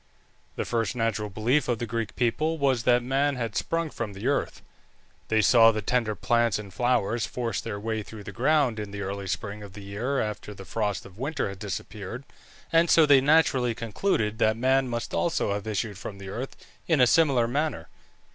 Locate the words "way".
7.79-8.01